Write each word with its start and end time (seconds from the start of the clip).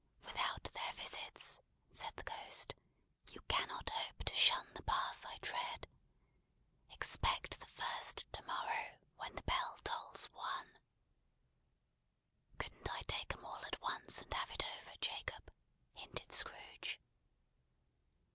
"Without 0.23 0.63
their 0.63 0.93
visits," 0.93 1.59
said 1.91 2.11
the 2.15 2.23
Ghost, 2.23 2.73
"you 3.29 3.39
cannot 3.47 3.91
hope 3.91 4.23
to 4.23 4.33
shun 4.33 4.73
the 4.73 4.81
path 4.81 5.23
I 5.29 5.37
tread. 5.43 5.87
Expect 6.89 7.59
the 7.59 7.67
first 7.67 8.25
to 8.33 8.41
morrow, 8.41 8.95
when 9.17 9.35
the 9.35 9.43
bell 9.43 9.77
tolls 9.83 10.25
One." 10.33 10.79
"Couldn't 12.57 12.89
I 12.91 13.01
take 13.07 13.31
'em 13.33 13.45
all 13.45 13.63
at 13.65 13.79
once, 13.79 14.23
and 14.23 14.33
have 14.33 14.49
it 14.49 14.65
over, 14.77 14.95
Jacob?" 15.01 15.53
hinted 15.93 16.33
Scrooge. 16.33 16.99